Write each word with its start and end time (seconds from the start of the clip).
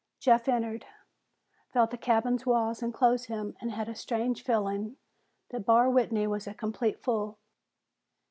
Jeff 0.19 0.47
entered, 0.47 0.87
felt 1.71 1.91
the 1.91 1.95
cabin's 1.97 2.43
walls 2.43 2.81
enclose 2.81 3.25
him, 3.25 3.55
and 3.61 3.69
had 3.71 3.87
a 3.87 3.93
strange 3.93 4.43
feeling 4.43 4.97
that 5.51 5.63
Barr 5.67 5.91
Whitney 5.91 6.25
was 6.25 6.47
a 6.47 6.55
complete 6.55 6.99
fool. 6.99 7.37